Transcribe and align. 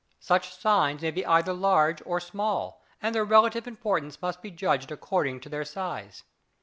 Such 0.19 0.55
signs 0.55 1.03
may 1.03 1.11
be 1.11 1.23
either 1.27 1.53
large 1.53 2.01
or 2.07 2.19
small, 2.19 2.81
and 3.03 3.13
their 3.13 3.23
relative 3.23 3.67
importance 3.67 4.19
must 4.19 4.41
be 4.41 4.49
judged 4.49 4.91
according 4.91 5.41
to 5.41 5.49
their 5.49 5.63
size. 5.63 6.23